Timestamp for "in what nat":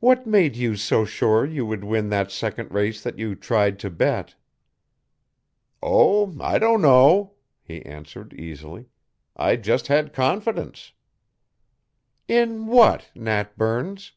12.26-13.56